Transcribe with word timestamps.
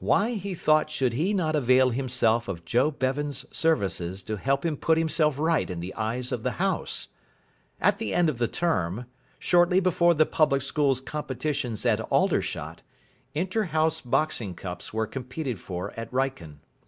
Why, 0.00 0.32
he 0.34 0.52
thought, 0.54 0.90
should 0.90 1.12
he 1.12 1.32
not 1.32 1.54
avail 1.54 1.90
himself 1.90 2.48
of 2.48 2.64
Joe 2.64 2.90
Bevan's 2.90 3.46
services 3.56 4.20
to 4.24 4.34
help 4.36 4.64
him 4.66 4.76
put 4.76 4.98
himself 4.98 5.38
right 5.38 5.70
in 5.70 5.78
the 5.78 5.94
eyes 5.94 6.32
of 6.32 6.42
the 6.42 6.58
house? 6.58 7.06
At 7.80 7.98
the 7.98 8.12
end 8.12 8.28
of 8.28 8.38
the 8.38 8.48
term, 8.48 9.06
shortly 9.38 9.78
before 9.78 10.12
the 10.14 10.26
Public 10.26 10.62
Schools' 10.62 11.00
Competitions 11.00 11.86
at 11.86 12.00
Aldershot, 12.00 12.82
inter 13.32 13.62
house 13.62 14.00
boxing 14.00 14.56
cups 14.56 14.92
were 14.92 15.06
competed 15.06 15.60
for 15.60 15.92
at 15.96 16.10
Wrykyn. 16.12 16.56